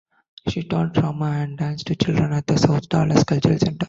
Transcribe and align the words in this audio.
She 0.47 0.63
taught 0.63 0.95
drama 0.95 1.25
and 1.29 1.55
dance 1.59 1.83
to 1.83 1.95
children 1.95 2.33
at 2.33 2.47
the 2.47 2.57
South 2.57 2.89
Dallas 2.89 3.23
Cultural 3.23 3.59
Center. 3.59 3.77